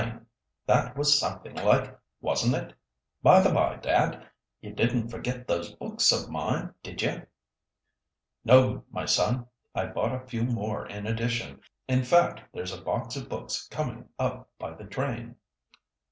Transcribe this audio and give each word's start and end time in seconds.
That 0.65 0.97
was 0.97 1.19
something 1.19 1.53
like, 1.55 1.95
wasn't 2.21 2.55
it? 2.55 2.73
By 3.21 3.39
the 3.39 3.51
bye, 3.51 3.75
dad, 3.75 4.25
you 4.59 4.73
didn't 4.73 5.09
forget 5.09 5.45
those 5.45 5.73
books 5.75 6.11
of 6.11 6.27
mine, 6.27 6.73
did 6.81 7.03
you?" 7.03 7.27
"No, 8.43 8.83
my 8.89 9.05
son! 9.05 9.45
I 9.75 9.85
bought 9.85 10.15
a 10.15 10.25
few 10.25 10.41
more 10.43 10.87
in 10.87 11.05
addition. 11.05 11.61
In 11.87 12.01
fact, 12.03 12.41
there's 12.51 12.73
a 12.73 12.81
box 12.81 13.15
of 13.15 13.29
books 13.29 13.67
coming 13.67 14.09
up 14.17 14.49
by 14.57 14.73
the 14.73 14.85
train." 14.85 15.35